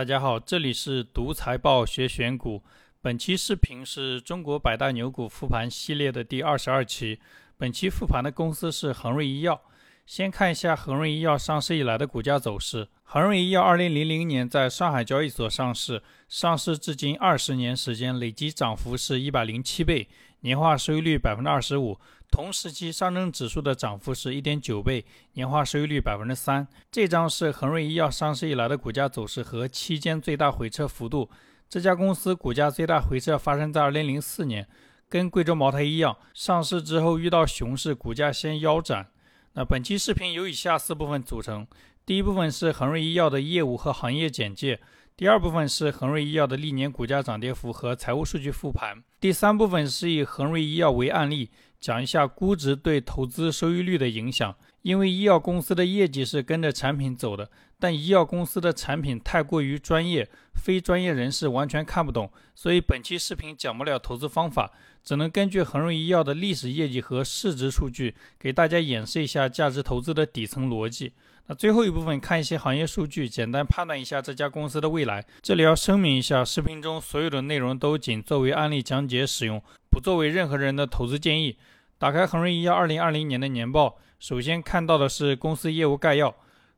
[0.00, 2.62] 大家好，这里是读财报学选股。
[3.02, 7.20] 本期视频是中国百大牛股复盘系列的第二十二期。
[7.58, 9.60] 本期复盘的公司是恒瑞医药。
[10.06, 12.88] 先看一下恒瑞医药上市以来的股价走势。
[13.02, 20.08] 恒瑞医药二零零零年在上海交易所上市，上市至今二十年时间，累计涨幅是一百零七倍，
[20.40, 22.00] 年化收益率百分之二十五。
[22.30, 26.66] 同时期上证指数的涨幅是一点九倍，年化收益率百分之三。
[26.90, 31.28] 这张是恒瑞医药上市以来的股价走势和期间最大回撤幅度。
[31.68, 34.66] 这家公司股价最大回撤发生在二零零四年，
[35.08, 39.08] 跟贵州茅台一样，上市之后遇到熊市，股价先腰斩。
[39.54, 41.66] 那本期视频由以下四部分组成：
[42.06, 44.76] 第一部分是恒瑞医药的业务和行业简介；
[45.16, 51.50] 第二部分是恒瑞医药的历年股价涨跌幅和财务数据复盘；第三部分是以恒瑞医药为案例。
[51.80, 54.54] 讲一下估值对投资收益率的影响。
[54.82, 64.72] 因为医药公司的业绩是跟着产品走的，但医药公司的产品太过于专业，非专业人士完全看不懂，所以本期视频讲不了投资方法，
[65.04, 71.12] 只能根据恒瑞医药的历史业绩和市值数据，给大家演示一下价值投资的底层逻辑。
[71.50, 75.26] 那最后一部分看一些行业数据，简单判断一下这家公司的未来。
[75.42, 81.58] 这里要声明一下，视频中所有的内容都仅作为案例讲解使用，不作为任何人的投资建议。
[81.98, 86.32] 打开恒瑞医药二零二零年的年报，首先看到的是公司业务概要。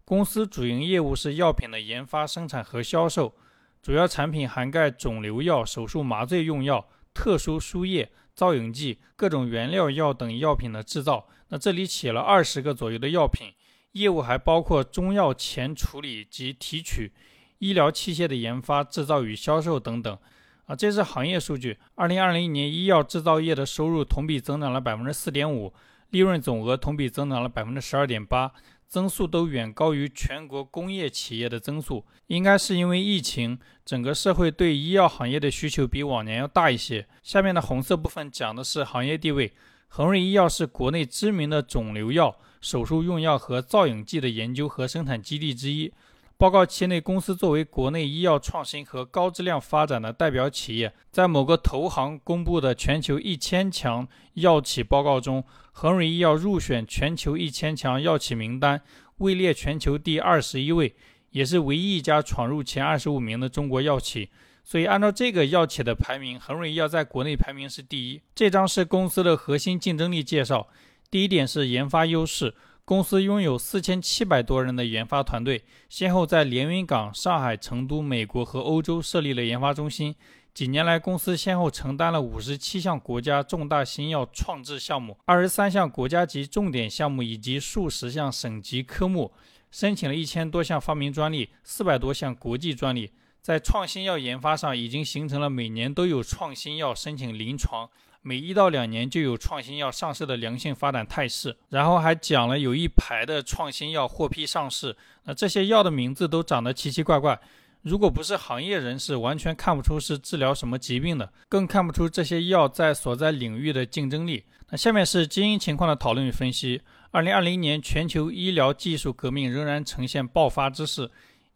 [0.07, 3.35] 公司主营业务是药品的研发、生产和销售，
[3.83, 11.29] 主要产品涵盖肿瘤药、手术麻醉用药、特殊输液、造影剂、各种原料药等药品的制造。
[11.49, 13.53] 那这里写了二十个左右的药品，
[13.93, 17.13] 业务还包括中药前处理及提取、
[17.59, 20.19] 医疗器械的研发、制造与销售等等。
[20.67, 21.79] 啊，这是行业数据。
[21.97, 25.73] 二零二零年，医药制造业的收入同比增长了百分之四点五，
[26.11, 28.53] 利润总额同比增长了百分之十二点八，
[28.87, 32.07] 增速都远高于全国工业企业的增速。
[32.29, 37.07] 应该是因为疫情，整个社会对医药行业的需求比往年要大一些。
[37.23, 39.53] 下面的红色部分讲的是行业地位。
[39.89, 45.93] 恒瑞医药是国内知名的肿瘤药、手术用药和造影剂的研究和生产基地之一。
[46.39, 58.81] 报告期内，公司作为国内医药创新和高质量发展的代表企业，在某个投行公布的全球一千强药企报告中，恒瑞医药入选全球一千强药企名单，
[59.19, 60.97] 位列全球第二十一位，
[61.31, 64.31] 也是唯一一家闯入前二十五名的中国药企。
[64.65, 68.21] 所以，按照这个药企的排名，恒瑞医药在国内排名是第一。
[68.35, 70.69] 这张是公司的核心竞争力介绍，
[71.13, 72.55] 第一点是研发优势。
[72.87, 80.15] 公司拥有四千七百多人的研发团队，先后在连云港、上海、成都、美国和欧洲设立了研发中心。
[80.55, 89.33] 几年来，公司先后承担了五十七项国家重大新药创制项目、二十三项国家级重点项目以及数十项省级科目，
[89.71, 93.11] 申请了一千多项发明专利、四百多项国际专利。
[93.43, 97.91] 在创新药研发上，已经形成了每年都有创新药申请临床。
[98.25, 104.97] 每一到两年就有创新药上市的良性发展态势，然后还讲了有一排的创新药获批上市。
[105.25, 107.37] 那这些药的名字都长得奇奇怪怪，
[107.83, 114.45] 如果不是行业人士，完全看不出是治疗什么疾病的，更看不出这些药在所在领域的竞争力。
[114.71, 116.81] 那下面是经营情况的讨论与分析。
[117.11, 121.11] 二零二零年全球医疗技术革命仍然呈现爆发之势，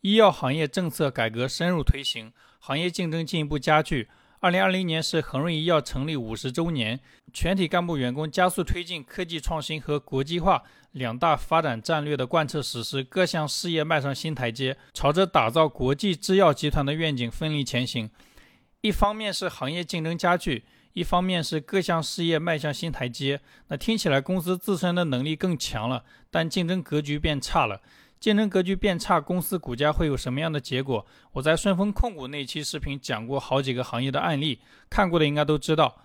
[0.06, 4.08] 医药行业政策改革深入推行，行业竞争进一步加剧。
[4.38, 7.00] 二零二零年是恒瑞医药成立五十周年，
[7.32, 10.62] 全体干部员工加速推进科技创新和国际化
[10.92, 18.08] 两大发展战略的贯彻实施，各项事业迈上新台阶，朝着打造国际制药集团的愿景奋力前行。
[18.82, 23.40] 一方面是行业竞争加剧，一方面是各项事业迈向新台阶。
[23.66, 27.80] 那听起来公司自身的能力更强了，但竞争格局变差了。
[28.18, 31.04] 竞争格局变差，公司股价会有什么样的结果？
[31.32, 35.96] 我在顺丰控股那期视频讲过好几个行业的案例，看过的应该都知道。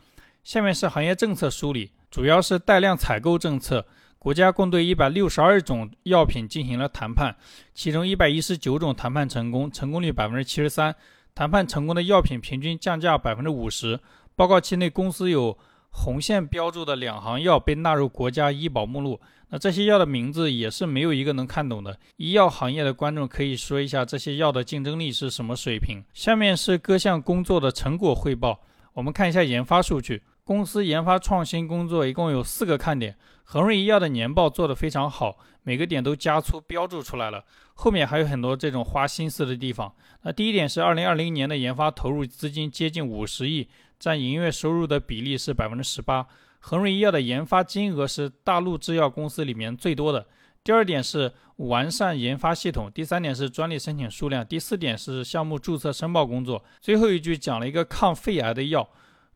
[0.43, 3.85] 下面是行业政策梳理，主要是带量采购政策。
[4.19, 7.35] 国家共对一百六十二种药品进行了谈判，
[7.73, 10.95] 其中一百一十九种谈判成功，成功率百分之七十三。
[11.33, 13.99] 谈判成功的药品平均降价百分之五十。
[14.35, 15.57] 报告期内，公司有
[15.91, 19.19] 红线标注的两行药被纳入国家医保目录。
[19.49, 21.99] 那这些药的名字也是没有一个能看懂的。
[22.15, 26.03] 医药行业的观众可以说一下这些药的竞争力是什么水平？
[26.13, 28.61] 下面是各项工作的成果汇报。
[28.93, 30.23] 我们看一下研发数据。
[30.43, 33.15] 公司研发创新工作一共有四个看点。
[33.43, 37.43] 恒瑞医药的年报做得非常好，每个点都加粗标注出来了。
[37.73, 39.93] 后面还有很多这种花心思的地方。
[40.23, 43.67] 那第一点是二零二零年的研发投入资金接近五十亿，
[44.01, 46.25] 占营业收入的比例是百分之十八。
[46.59, 50.25] 恒瑞医药的研发金额是大陆制药公司里面最多的，
[50.63, 56.65] 第二点是完善研发系统，第三点是专利申请数量，第四点是项目注册申报工作。
[56.79, 58.89] 最后一句讲了一个抗肺癌的药，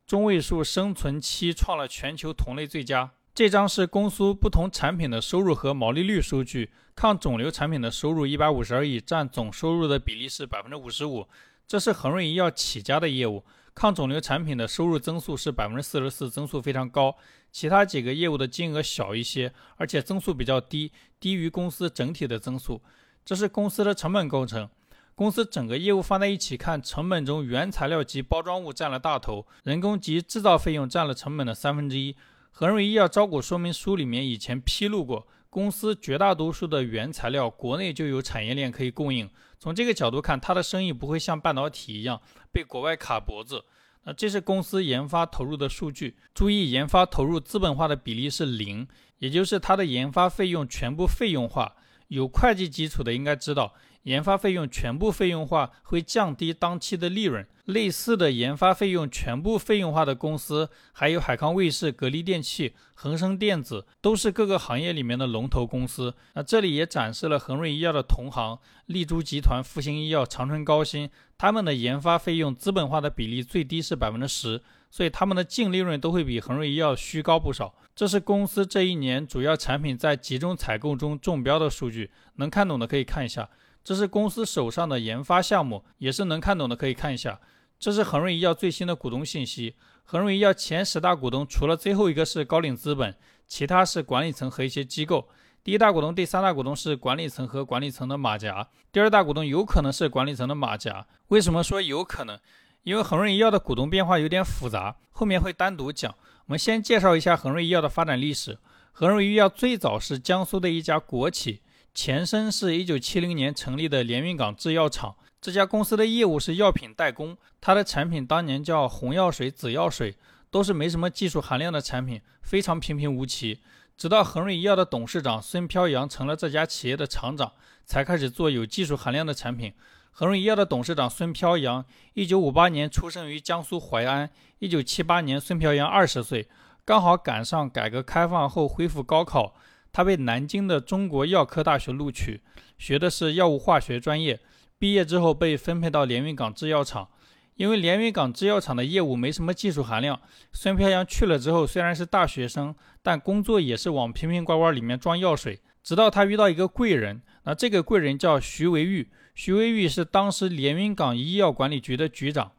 [0.07, 3.11] 中位数生存期创了全球同类最佳。
[3.35, 11.27] 这张是公司不同产品的收入和毛利率数据，抗肿瘤产品的收入一百五十二亿，占总收入的比例是百分之五十五，
[11.67, 13.43] 这是恒瑞医药起家的业务。
[13.75, 17.17] 抗肿瘤产品的收入增速是百分之四十四，增速非常高。
[17.51, 22.81] 其他几个业务的金额小一些，而且增速比较低，低于公司整体的增速。
[23.25, 24.69] 这是公司的成本构成。
[25.13, 32.15] 公司整个业务放在一起看，成本中原材料及包装物占了大头，人工及制造费用占了成本的三分之一。
[32.51, 39.29] 恒瑞医药招股说明书里面以前披露过，公司绝大多数的原材料国内就有产业链可以供应。
[39.57, 42.21] 从这个角度看，它的生意不会像半导体一样
[42.55, 43.65] 被国外卡脖子。
[44.05, 46.15] 那这是公司研发投入的数据。
[46.33, 48.87] 注意，研发投入资本化的比例是零，
[49.17, 51.75] 也就是它的研发费用全部费用化。
[52.07, 53.73] 有会计基础的应该知道。
[54.05, 57.45] 研发费用全部费用化会降低当期的利润。
[57.65, 66.13] 类似的研发费用全部费用化的公司，还有海康卫视、格力电器、恒生电子，都是各个行业里面的龙头公司。
[66.35, 71.09] 那这里也展示了恒瑞医药的同行，丽珠集团、复星医药、长春高新，
[71.39, 74.61] 他们的研发费用资本化的比例最低是百分之十，
[74.91, 77.73] 所以他们的净利润都会比恒瑞医药虚高不少。
[77.95, 83.49] 这是公司这一年主要产品在集中采购中中标的数据，能看懂的可以看一下。
[83.85, 87.39] 这是公司手上的研发项目，也是能看懂的，可以看一下。
[87.77, 89.75] 这是恒瑞医药最新的股东信息。
[90.05, 93.15] 恒瑞医药前十大股东，除了最后一个是高瓴资本，
[93.45, 95.29] 其他是管理层和一些机构。
[95.63, 101.05] 第一大股东、第三大股东是管理层和管理层的马甲，第二大股东有可能是管理层的马甲。
[101.27, 102.39] 为什么说有可能？
[102.81, 106.11] 因为恒瑞医药的股东变化有点复杂，后面会单独讲。
[106.47, 108.57] 我们先介绍一下恒瑞医药的发展历史。
[108.91, 111.61] 恒瑞医药最早是江苏的一家国企。
[111.95, 120.17] 前身是一九七零年成立的连云港制药厂，这家公司的业务是药品代工，它的产品当年叫红药水、紫药水，
[120.51, 123.61] 都是没什么技术含量的产品，非常平平无奇。
[123.95, 127.53] 直到恒瑞医药的董事长孙飘扬成了这家企业的厂长，
[127.85, 129.73] 才开始做有技术含量的产品。
[130.11, 136.49] 恒瑞医药的董事长孙飘扬，一九五八年出生于江苏淮安，一九七八年孙飘扬二十岁，
[136.83, 139.55] 刚好赶上改革开放后恢复高考。
[139.95, 142.41] 他被南京的中国药科大学录取，
[142.77, 144.37] 学的是药物化学专业。
[144.77, 147.07] 毕业之后被分配到连云港制药厂，
[147.55, 150.19] 因为连云港制药厂的业务没什么技术含量。
[150.51, 155.61] 孙飘扬去了之后，虽然是大学生，但工作也是往瓶瓶罐罐里面装药水。
[155.81, 159.09] 直到他遇到一个贵人，那这个贵人叫徐维玉。
[159.33, 162.51] 徐维玉是当时连云港医药管理局的局长，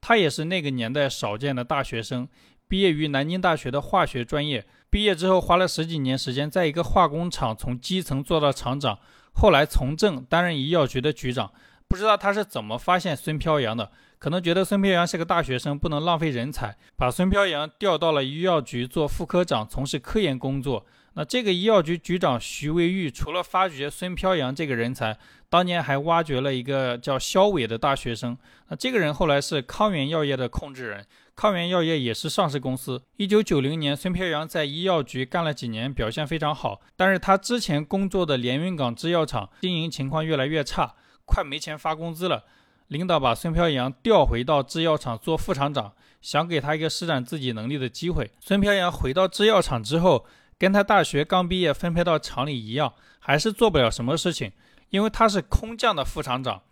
[0.00, 2.28] 他也是那个年代少见的大学生，
[2.68, 4.64] 毕业于南京大学的化学专业。
[4.90, 8.98] 毕业之后花了十几年时间，在一个化工厂从基层做到厂长，
[9.32, 11.52] 后来从政担任医药局的局长。
[11.86, 20.86] 不知道他是怎么发现孙飘扬的，可能觉得孙飘扬是个大学生，不能浪费人才，把孙飘扬调到了医药局做副科长，从事科研工作。
[21.16, 25.16] 那这个医药局局长徐维玉，除了发掘孙飘扬这个人才，
[25.48, 28.36] 当年还挖掘了一个叫肖伟的大学生。
[28.68, 31.04] 那这个人后来是康源药业的控制人。
[31.36, 33.02] 康源药业也是上市公司。
[33.16, 36.80] 一九九零年，孙飘扬在医药局干了几年，表现非常好。
[36.96, 40.94] 但是他之前工作的连云港制药厂经营情况越来越差，
[41.24, 42.44] 快没钱发工资了。
[42.88, 48.30] 领导把孙飘扬调回到制药厂做副厂长，想给他一个施展自己能力的机会。
[48.40, 50.26] 孙飘扬回到制药厂之后，
[50.56, 54.52] 跟他大学刚毕业分配到厂里一样，还是做不了什么事情，
[54.90, 56.62] 因为他是空降的副厂长，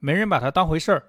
[0.00, 1.04] 没人把他当回事儿。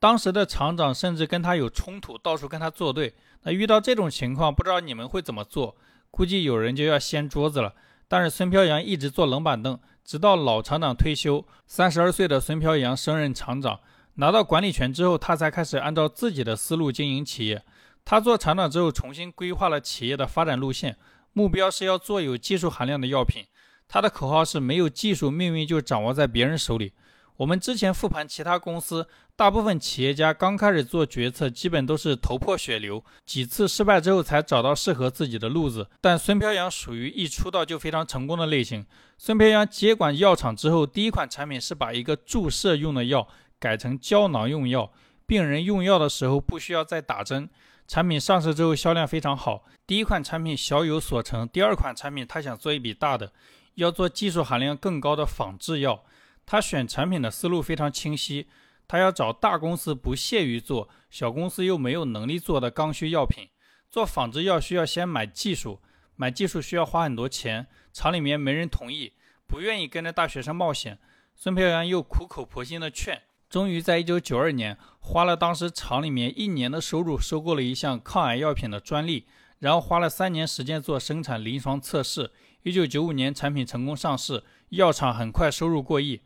[0.00, 3.14] 当时的厂长甚至跟他有冲突，到处跟他作对。
[3.42, 5.76] 那遇到这种情况，不知道你们会怎么做？
[6.10, 7.74] 估计有人就要掀桌子了。
[8.08, 13.78] 但是孙飘扬一直坐冷板凳，直到老厂长退休，三十二岁的孙飘扬升任厂长，
[14.14, 17.62] 拿到管理权之后，他才开始按照自己的思路经营企业。
[18.04, 20.96] 他做厂长之后，重新规划了企业的发展路线，
[21.34, 23.44] 目标是要做有技术含量的药品。
[23.86, 26.94] 他的口号是：没有技术，命运就掌握在别人手里。
[27.40, 35.88] 我们之前复盘其他公司，大部分企业家刚开始做决策，基本都是头破血流，几次失败之后才找到适合自己的路子。
[36.02, 38.84] 但孙飘扬属于一出道就非常成功的类型。
[39.16, 43.26] 孙飘扬接管药厂之后，第一款产品是把一个注射用的药
[43.58, 44.92] 改成胶囊用药，
[45.24, 47.48] 病人用药的时候不需要再打针。
[47.88, 51.48] 产品上市之后销量非常好，第一款产品小有所成。
[51.48, 53.32] 第二款产品他想做一笔大的，
[53.76, 56.04] 要做技术含量更高的仿制药。
[56.46, 58.48] 他选产品的思路非常清晰，
[58.88, 63.48] 他要找大公司不屑于做，小公司又没有能力做的刚需药品。
[63.88, 65.80] 做仿制药需要先买技术，
[66.16, 69.12] 买技术需要花很多钱，厂里面没人同意。
[69.46, 70.98] 不愿意跟着大学生冒险。
[71.34, 79.26] 孙飘扬又苦口婆心的劝，终于在一九九二年花了当时厂里面一年的收入收购了一项抗癌药品的专利，
[79.58, 82.30] 然后花了三年时间做生产临床测试。
[82.62, 86.20] 一九九五年产品成功上市，药厂很快收入过亿。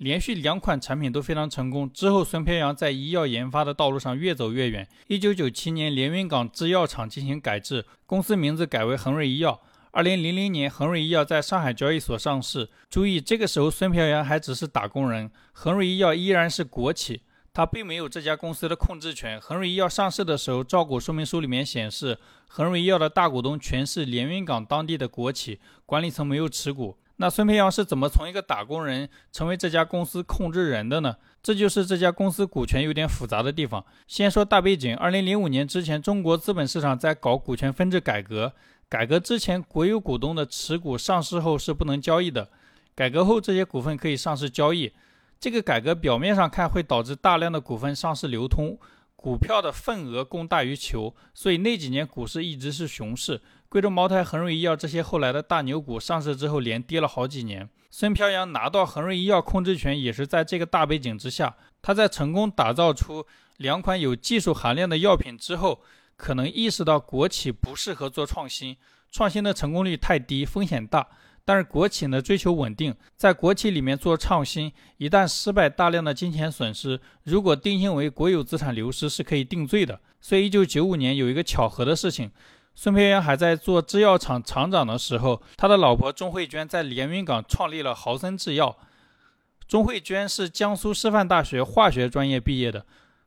[0.00, 1.90] 连续两款产品都非常成功。
[1.92, 4.88] 之后，孙飘扬在医药研发的道路上越走越远。
[5.08, 9.60] 一九九七年，连云港制药厂进行改制，公司名字改为恒瑞医药。
[9.90, 12.70] 二零零零年，恒瑞医药在上海交易所上市。
[12.88, 17.20] 注意，这个时候孙飘扬还只是打工人，恒瑞医药依然是国企，
[17.52, 19.38] 他并没有这家公司的控制权。
[19.38, 22.16] 恒瑞医药上市的时候，招股说明书里面显示，
[22.48, 26.96] 恒瑞医药的大股东全是连云港当地的国企，管理层没有持股。
[27.20, 31.16] 那孙培阳是怎么从一个打工人成为这家公司控制人的呢？
[31.42, 33.84] 这就是这家公司股权有点复杂的地方。
[34.06, 38.54] 先说大背景：二零零五年之前，中国资本市场在搞股权分置改革。
[38.88, 42.48] 改革之前，国有股东的持股上市后是不能交易的。
[42.94, 44.90] 改革后，这些股份可以上市交易。
[45.38, 48.78] 这个改革表面上看会导致大量的股份上市流通，
[49.14, 53.42] 股票的份额供大于求，所以那几年股市一直是熊市。
[53.70, 57.68] 贵州茅台、恒瑞医药这些后来的大牛股上市之后，连跌了好几年。
[57.88, 61.54] 孙飘扬拿到恒瑞医药控制权，也是在这个大背景之下。
[61.80, 63.24] 他在成功打造出
[63.58, 65.80] 两款有技术含量的药品之后，
[66.16, 68.76] 可能意识到国企不适合做创新，
[69.12, 71.06] 创新的成功率太低，风险大。
[71.44, 80.00] 但是国企呢，追求稳定，在国企里面做创新，一旦失败，大量的金钱损失，如果定性为国有资产流失，是可以定罪的。
[80.20, 82.32] 所以，一九九五年有一个巧合的事情。
[82.74, 88.76] 孙培元还在做制药厂厂长的时候，他的老婆钟慧娟在连云港创立了豪森制药。
[89.68, 92.86] 钟慧娟是江苏师范大学化学专业毕业的。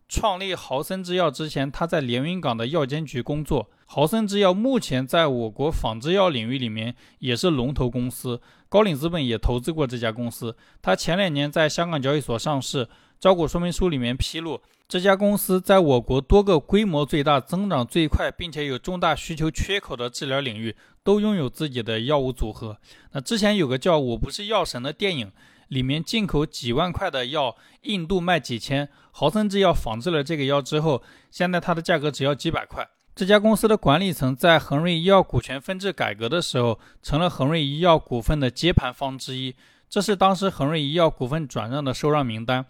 [0.09, 3.69] 创立豪森制药之前，他在连云港的药监局工作。
[3.85, 10.55] 豪森制药目前在我国仿制药领域里面也是龙头公司，高瓴资本也投资过这家公司。
[10.81, 12.87] 他前两年在香港交易所上市，
[13.23, 14.59] 招股说明书里面披露。
[14.85, 20.75] 这家公司在我国多个规模最大、增长最快，并且有重大需求缺口的治疗领域，
[21.05, 22.77] 都拥有自己的药物组合。
[23.13, 25.31] 那之前有个叫《我不是药神》的电影，
[25.69, 28.89] 里面进口几万块的药，印度卖几千。
[29.11, 31.01] 豪森制药仿制了这个药之后，
[31.31, 32.85] 现在它的价格只要几百块。
[33.15, 39.55] 这家公司的管理层在恒瑞医药股权分置改革的时候，成了恒瑞医药股份的接盘方之一。
[39.89, 42.65] 这是当时恒瑞医药股份转让的受让名单。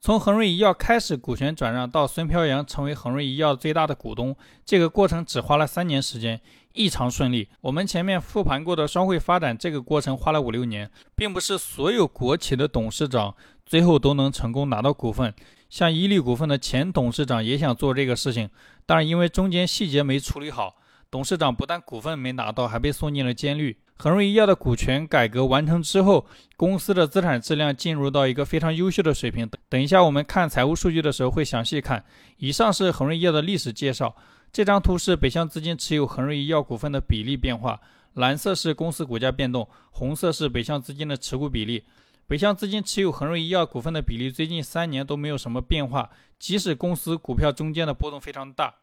[0.00, 6.40] 从恒瑞医药开始股权转让到孙飘扬成为恒瑞医药最大的股东，这个过程只花了三年时间，
[6.72, 7.50] 异常顺利。
[7.60, 13.34] 我们前面复盘过的双汇发展，这个过程花了五六年，并不是所有国企的董事长
[13.66, 15.34] 最后都能成功拿到股份。
[15.68, 18.48] 像伊利股份的前董事长也想做这个事情，
[18.86, 20.76] 但是因为中间细节没处理好，
[21.10, 23.76] 董事长不但股份没拿到，还被送进了监狱。
[24.02, 26.24] 恒瑞医药的股权改革完成之后，
[26.56, 29.46] 公司的资产质量进入到一个非常优秀的水平。
[29.68, 32.02] 等一下我们看财务数据的时候会详细看。
[32.38, 34.16] 以上是恒瑞医药的历史介绍。
[34.50, 37.78] 这张图是北向资金持有恒瑞医药股份的比例变化，
[38.14, 41.84] 蓝色是公司股价变动，红色是北向资金的持股比例。
[42.26, 48.76] 北向资金持有恒瑞医药股份的比例最近三年都没有什么变化，即使公司股票中间的波动非常大。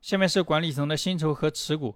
[0.00, 1.94] 下面是管理层的薪酬和持股。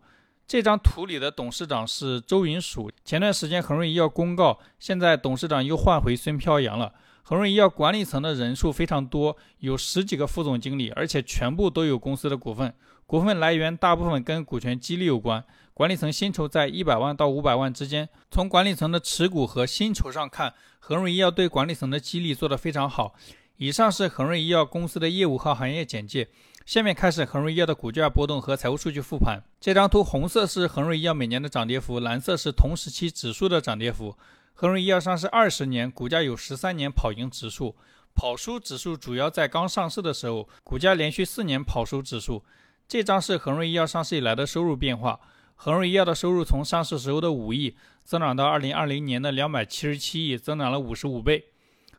[0.48, 2.90] 这张图里的董事长是周云曙。
[3.04, 6.94] 前段时间恒瑞医药公告，现在董事长又换回孙飘扬了。
[7.22, 12.72] 恒瑞医药管理层的人数非常多，有十几个副总经理，而且全部都有公司的股份。
[13.04, 15.44] 股份来源大部分跟股权激励有关。
[15.74, 18.08] 管理层薪酬在一百万到五百万之间。
[18.30, 23.14] 从管理层的持股和薪酬上看，恒瑞医药对管理层的激励做得非常好。
[23.58, 26.28] 以上是恒瑞医药公司的业务和行业简介。
[26.68, 29.42] 下面开始恒瑞医药的股价波动和财务数据复盘。
[29.58, 34.14] 这张图红色是恒瑞医药每年的涨跌幅，蓝色是同时期指数的涨跌幅。
[34.52, 37.74] 恒瑞医药上市二十年，股价有十三年跑赢指数，
[38.14, 42.44] 跑输指数主要在刚上市的时候，股价连续四年跑输指数。
[42.86, 45.18] 这张是恒瑞医药上市以来的收入变化。
[45.54, 51.46] 恒瑞医药的收入从上市时候的五亿增长到二零二零年的两百七十七亿，增长了五十五倍。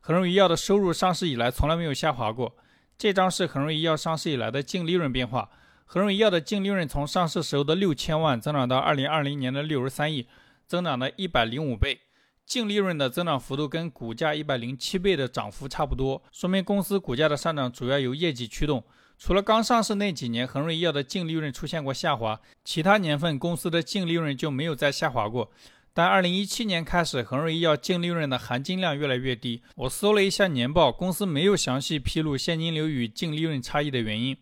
[0.01, 2.53] 恒瑞医药的收入上市以来从来没有下滑过。
[2.99, 5.49] 这张是恒瑞医药上市以来的净利润变化。
[5.85, 10.27] 恒瑞医药的净利润从上市时候的六千万增长到二零二零年的六十三亿，
[10.67, 12.01] 增长了一百零五倍。
[12.45, 18.83] 净利润的增长幅度跟股价一百零七倍的涨幅差不多，说明公司股价的上涨主要由业绩驱动。
[19.17, 25.49] 除了刚上市那几年，恒瑞医药的净利润出现过下滑，其他年份公司的净利润就没有再下滑过。
[25.93, 29.61] 但二零一七年开始，恒瑞医药净利润的含金量越来越低。
[29.75, 34.37] 我搜了一下年报，公司没有详细披露现金流与净利润差异的原因。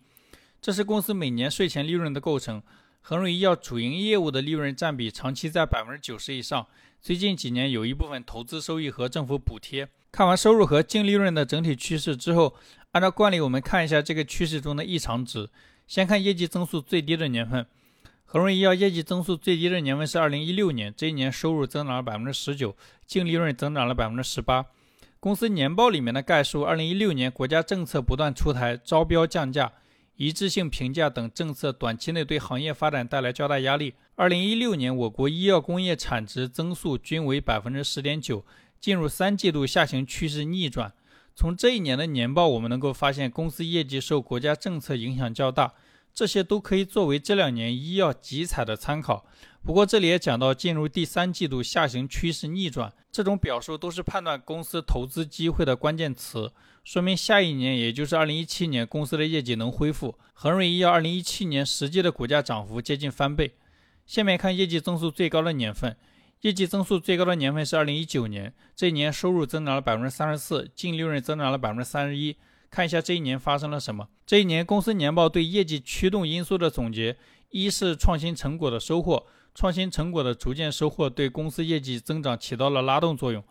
[0.62, 2.62] 这是公司每年税前利润的构成。
[3.01, 6.68] 恒瑞医药主营业务的利润占比长期在百分之九十以上，
[7.01, 9.88] 最近几年有一部分投资收益和政府补贴。
[10.12, 12.56] 看完收入和净利润的整体趋势之后，
[12.92, 15.50] 按照惯例，我们看一下这个趋势中的异常值。
[15.88, 17.66] 先看业绩增速最低的年份，
[18.29, 24.65] 恒瑞医药业绩增速最低的年份是二零一六年，这一年收入增长了百分之十九，净利润增长了百分之十八。
[25.17, 29.72] 公司年报里面的概述，二零一六年国家政策不断出台，招标降价。
[30.17, 33.93] 一致性评价等政策短期内对行业发展带来较大压力。
[34.15, 38.43] 二零一六年，我国医药工业产值增速均为百分之十点九，
[38.77, 40.91] 进入三季度下行趋势逆转。
[41.34, 45.72] 从这一年的年报，我们能够发现公司业绩受国家政策影响较大，
[46.17, 49.24] 这些都可以作为这两年医药集采的参考。
[49.63, 56.51] 不过这里也讲到进入第三季度下行趋势逆转，这种表述都是判断公司投资机会的关键词。
[56.83, 60.17] 说明下一年，也就是二零一七年，公司的业绩能恢复。
[60.33, 63.53] 恒瑞医药二零一七年实际的股价涨幅接近翻倍。
[64.07, 65.95] 下面看业绩增速最高的年份，
[66.41, 72.36] 业绩增速最高的年份是二零一九年，这一年收入增长了百分之三十四，净利润增长了百分之三十一。
[72.69, 74.07] 看一下这一年发生了什么？
[74.25, 77.17] 这一年公司年报对业绩驱动因素的总结：
[77.50, 83.43] 一是创新成果的收获，创新成果的逐渐收获对公司业绩增长起到了拉动作用。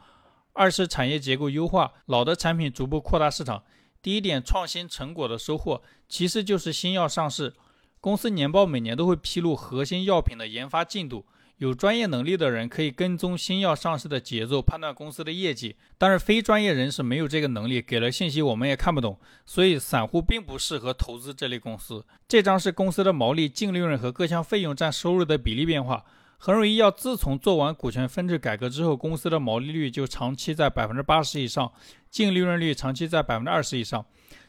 [0.53, 3.63] 二是产业结构优化，老的产品逐步扩大市场。
[4.01, 7.55] 第一点，创新成果的收获，其次就是新药上市。
[8.01, 11.27] 公司年报每年都会披露核心药品的研发进度，
[11.59, 15.75] 有专业能力的人可以跟踪新药上市的节奏，判断公司的业绩。
[15.97, 22.05] 但是非专业人士没有这个能力，给了信息我们也看不懂，所以散户并不适合投资这类公司。
[22.29, 26.05] 这张是公司的毛利、净利润和各项费用占收入的比例变化。
[26.39, 31.73] 恒瑞医药自从做完股权分置改革之后，公司的毛利率就长期在百分之八十以上，
[32.11, 34.05] 净利润率长期在百分之二十以上。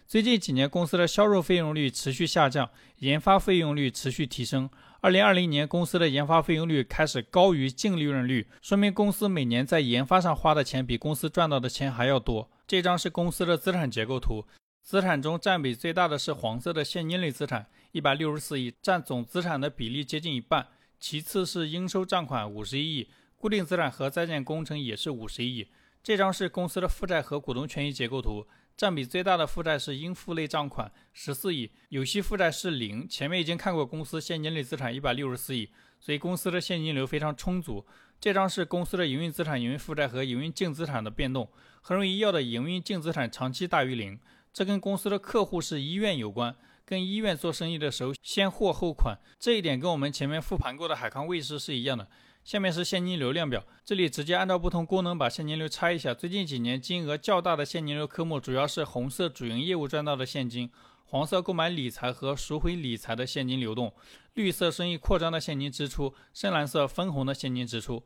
[0.08, 4.70] 最近几年，公司的销售费用率持续下降，研发费用率持续提升。
[5.02, 12.50] 二零二零年，公司的研发费用率开始高于净利润率，说明公司每年在研发上花的钱比公司赚到的钱还要多。
[12.66, 14.46] 这张是公司的资产结构图，
[14.82, 20.67] 资产中占比最大的是黄色的现金类资产，一百六十四亿，占总资产的比例接近一半。
[21.02, 25.67] 其次是应收账款五十一亿，固定资产和在建工程也是五十亿。
[26.02, 33.10] 这张是公司的负债和股东权益结构图，占比最大的负债是应付类账款十四亿，有息负债是零。
[33.10, 35.68] 前面已经看过公司现金类资产一百六十四亿，
[36.00, 37.84] 所以公司的现金流非常充足。
[38.20, 41.50] 这张是公司的营运资产、营运负债和营运净资产的变动。
[41.82, 44.20] 恒瑞医药的营运净资产长期大于零，
[44.54, 46.56] 这跟公司的客户是医院有关。
[46.86, 52.08] 跟医院做生意的时候，先货后款，这一点跟我们前面复盘过的海康卫视是一样的。
[52.47, 56.13] 下面是现金流量表，这里直接按照不同功能把现金流拆一下。
[56.13, 60.71] 最近几年金额较大的现金流科目主要是红色主营业务赚到的现金，
[61.07, 63.91] 黄色购买理财和赎回理财的现金流动，
[64.36, 68.01] 绿色生意扩张的现金支出，深蓝色分红的现金支出。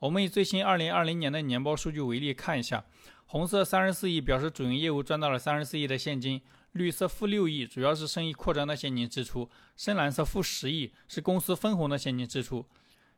[0.00, 2.84] 我们以最新二零二零年的年报数据为例看一下，
[3.24, 6.42] 红色三十四亿表示主营业务赚到了三十四亿的现金。
[6.72, 12.66] 绿色负六亿，主要是生意扩张的现金支出；深蓝色负十亿，是公司分红的现金支出。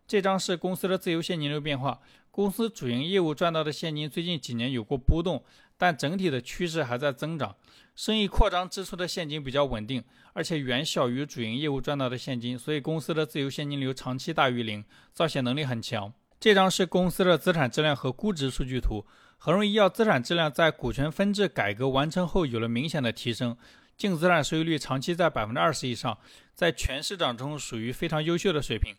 [0.08, 2.00] 这张是公司的自由现金流变化。
[2.30, 5.44] 公司主营业务赚到的现金最近几年有过波动，
[5.76, 7.54] 但整体的趋势还在增长。
[7.94, 16.10] 生意扩张支出的现金比较稳定，而且远小于主营业务赚到的现金，所以公司的自由现金流长期大于零，造血能力很强。
[16.40, 19.04] 这张是公司的资产质量和估值数据图。
[19.36, 23.56] 恒瑞医药资产质量在股权分置改革完成后有了明显的提升，
[23.96, 26.16] 净资产收益率长期在百分之二十以上，
[26.54, 28.94] 在全市场中属于非常优秀的水平。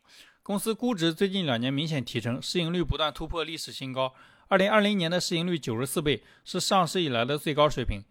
[0.49, 4.11] 公司估值最近两年明显提升，市盈率不断突破历史新高。
[4.47, 8.03] 二零二零年的市盈率九十四倍，是上市以来的最高水平。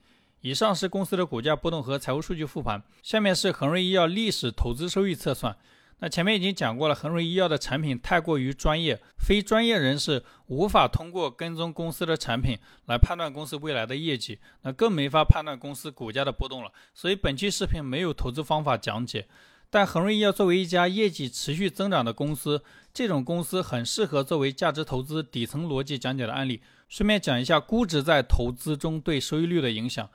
[0.43, 5.57] 以上是公司的股价波动和财务数据复盘，下面是恒瑞医药历史投资收益测算。
[5.99, 16.71] 那前面已经讲过了，恒瑞医药的产品太过于专业，非专业人士无法通过跟踪公司的产品来判断公司未来的业绩，那更没法判断公司股价的波动了。
[16.95, 19.27] 所以本期视频没有投资方法讲解。
[19.71, 22.63] 但恒瑞医药作为一家业绩持续增长的公司，
[22.95, 26.63] 这种公司很适合作为价值投资底层逻辑讲解的案例。
[26.89, 30.09] 顺便讲一下估值在投资中对收益率的影响。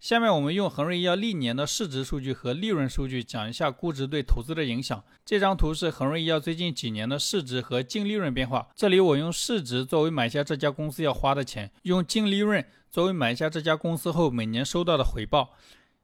[0.00, 5.02] 下面我们用恒瑞医药历年的市值数据和利润数据讲一下估值对投资的影响。
[5.24, 8.68] 这张图是恒瑞医药最近几年的市值和净利润变化。
[8.74, 15.50] 这里我用市值作为买下这家公司要花的钱，用净利润作为买下这家公司后每年收到的回报。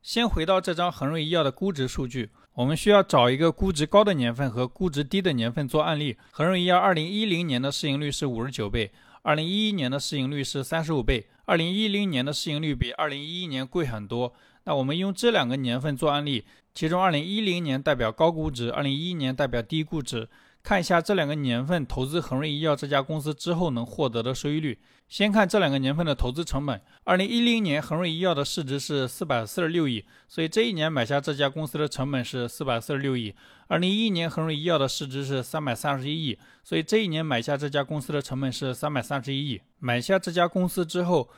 [0.02, 6.16] 先回到这张恒瑞医药的估值数据，我们需要找一个估值高的年份和估值低的年份做案例。
[6.32, 8.90] 恒瑞医药二零一零年的市盈率是五十九倍。
[9.22, 14.32] 二零一一年的市盈率是三十五倍，二零一零年的市盈率比二零一一年贵很多。
[14.64, 20.28] 那我们用这两个年份做案例，其中二零一零年代表高估值二零一一年代表低估值。
[20.62, 24.78] 看一下这两个年份投资恒瑞医药这家公司之后能获得的收益率。
[25.08, 26.80] 先看这两个年份的投资成本。
[27.02, 33.34] 二零一零年恒瑞医药的市值是四百四十六亿，所以这一年买下这家公司的成本是四百四十六亿。
[33.66, 39.60] 二零一一年恒瑞医药的市值是三百三十一亿，所以这一年买下这家公司的成本是三百三十一亿。
[39.80, 41.28] 买下这家公司之后，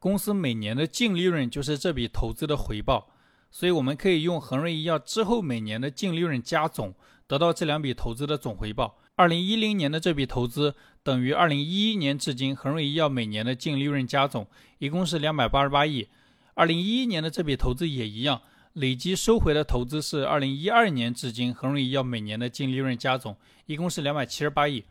[0.00, 3.10] 公司每年的净利润就是这笔投资的回报，
[3.52, 6.92] 所以我们可以用恒瑞医药之后每年的净利润加总。
[7.26, 8.98] 得到这两笔投资的总回报。
[9.16, 14.46] 二零一零年的这笔投资等于二零一一年至今恒瑞医药每年的净利润加总，
[14.78, 16.08] 一共是两百八十八亿。
[16.54, 24.84] 二零一一年的这笔投资也一样，累计收回的投资是二零一二年至今恒瑞医药每年的净利润加总，一共是两百七十八亿。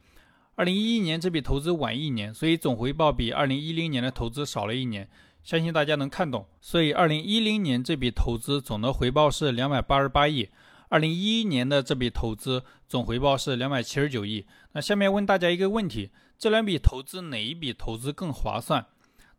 [0.55, 5.09] 二零一一年这笔投资晚一年，所以总回报比二零一零年的投资少了一年，
[5.43, 6.45] 相信大家能看懂。
[6.61, 10.47] 所以二零一零年这笔投资总的回报是两百八十八亿。
[10.93, 14.45] 二零一一年的这笔投资总回报是两百七十九亿。
[14.73, 18.85] 那下面问大家一个问题：这两笔投资哪一笔投资更划算？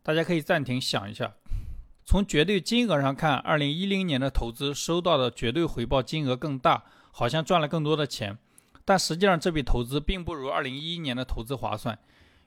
[0.03, 1.33] 大家可以暂停想一下。
[2.03, 8.37] 从绝对金额上看，二零一零年的投资收到的绝对回报金额更大，好像赚了更多的钱。
[8.83, 11.97] 但实际上，这笔投资并不如二零一一年的投资划算。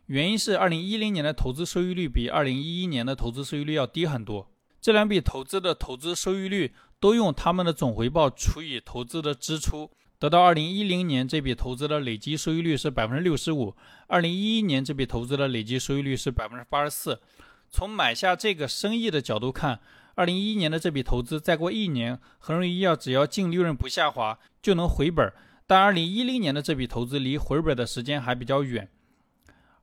[0.05, 4.51] 原因是二零一零年的投资收益率比二零一一年的投资收益率要低很多。
[4.83, 6.75] 这两笔投资的投资收益率。
[7.01, 13.75] 都用他们的总回报除以投资的支出，得到二零一零年这笔投资的累计收益率是百分之六十五，
[14.09, 17.21] 二零一一年这笔投资的累计收益率是百分之八十四。
[17.71, 19.81] 从买下这个生意的角度看，
[20.15, 25.33] 二零一一年的这笔投资再过一年，恒瑞医药只要净利润不下滑就能回本，
[25.67, 28.89] 但二零一零年的这笔投资离回本的时间还比较远。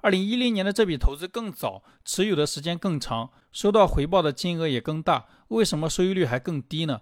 [0.01, 5.27] 二零一零年的这笔投资更早，持有的时间更长，收到回报的金额也更大。
[5.47, 6.99] 为什么收益率还更低呢？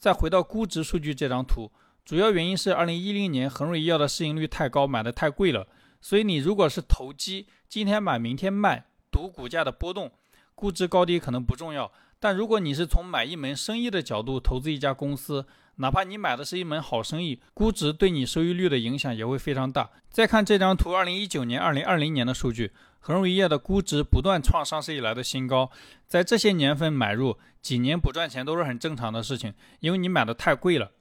[0.00, 1.70] 再回到估值数据这张图，
[2.04, 5.68] 主要原因是二零一零年恒瑞医药的市盈率太高，买的太贵了。
[6.00, 10.10] 所以你如果是投机，今天买明天卖，赌股价的波动，
[10.56, 11.92] 估值高低可能不重要。
[12.18, 15.46] 但如果你是从买一门生意的角度投资一家公司，
[15.82, 19.90] 哪怕你买的是一门好生意，估值对你收益率的影响也会非常大。
[20.08, 25.72] 再看这张图，二零一九年、二零二零年的数据，恒瑞医药的估值不断创上市以来的新高。
[26.06, 30.92] 在这些年份买入，几年不赚钱都是很正常的事情，因为你买的太贵了。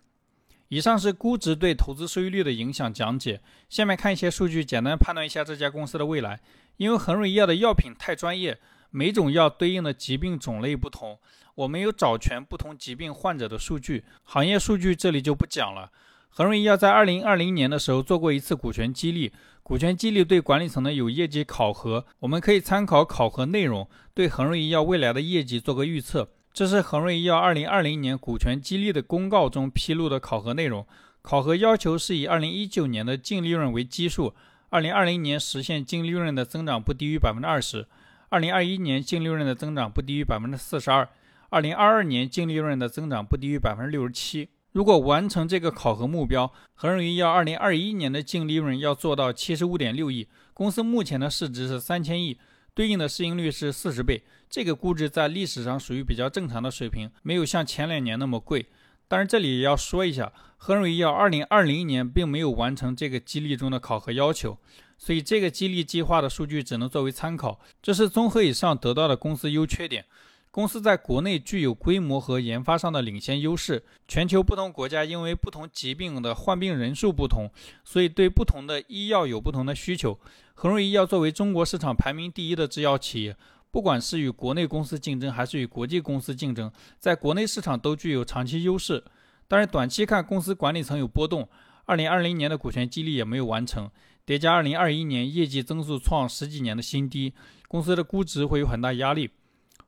[0.70, 3.40] 以上是估值对投资收益率的影响讲解。
[3.70, 6.40] 下面看一些数据，简单判断一下这家公司的未来。
[6.78, 8.58] 因为恒瑞医药的药品太专业。
[8.92, 11.18] 每种药对应的疾病种类不同，
[11.56, 15.92] 我们有找全不同疾病患者的数据，行业数据这里就不讲了。
[16.30, 19.32] 恒瑞医药在二零二零年的时候做过一次股权激励，
[19.64, 26.30] 股权激励对管理层呢有业绩考核，我们可以参考考核内容，对恒瑞医药未来的业绩做个预测。
[26.54, 30.86] 这是恒瑞医药二零二零年股权激励的公告中披露的考核内容，
[31.22, 34.34] 考核要求是以二零一九年的净利润为基数，
[34.70, 37.88] 二零二零年实现净利润的增长不低于百分之二十。
[38.32, 41.10] 二零二一年净利润的增长不低于百分之四十二，
[41.50, 44.48] 二零二二年净利润的增长不低于百分之六十七。
[44.72, 50.30] 如果完成这个考核目标，恒瑞医药二零二一年的净利润要做到七十五点六亿。
[50.54, 52.40] 公司目前的市值是三千亿，
[52.74, 58.66] 对应的市盈率是四十倍，这个估值在历史上属于比较正常的水平，没有像前两年那么贵。
[59.10, 64.58] 但是这里也要说一下，恒瑞医药二零二零年并没有完成这个激励中的考核要求。
[65.04, 70.06] 所以这个激励计划的数据只能作为参考，这是综合以上得到的公司优缺点。
[70.52, 77.50] 公司在国内具有规模和研发上的领先优势，全球不同国家因为不同疾病的患病人数不同，
[77.84, 80.20] 所以对不同的医药有不同的需求。
[80.54, 83.36] 恒瑞医药作为中国市场排名第一的制药企业，
[83.72, 89.04] 不管是与国内公司竞争还是与国际公司竞争，在国内市场都具有长期优势。
[89.48, 91.50] 但是短期看，公司管理层有波动，
[91.86, 93.90] 二零二零年的股权激励也没有完成。
[94.32, 97.34] 叠加二零二一年业绩增速创十几年的新低，
[97.68, 99.30] 公司的估值会有很大压力。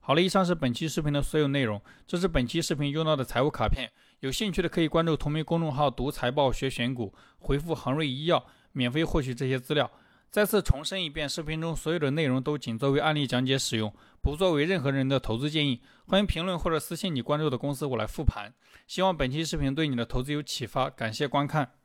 [0.02, 9.90] 好了，以上是本期视频的所有内容，这是本期视频用到的财务卡片，有兴趣的可以关注同名公众号“读财报学选股”，回复“恒瑞医药”免费获取这些资料。
[10.30, 15.80] 再次重申一遍，视频中所有的内容都仅作为案例讲解使用，不作为任何人的投资建议。
[16.06, 18.54] 欢迎评论或者私信你关注的公司，我来复盘。
[18.88, 21.76] 希望本期视频对你的投资有启发，感谢观看。